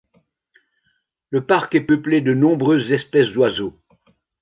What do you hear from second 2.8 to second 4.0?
espèces d'oiseaux.